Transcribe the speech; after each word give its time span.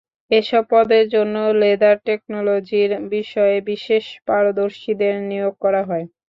এসব 0.31 0.63
পদের 0.71 1.05
জন্য 1.15 1.33
লেদার 1.61 1.95
টেকনোলজির 2.05 2.91
বিষয়ে 3.11 3.57
বিশেষ 3.69 4.05
পারদর্শীদের 4.27 5.15
নিয়োগ 5.29 5.53
করা 5.63 5.81
হয়। 5.89 6.05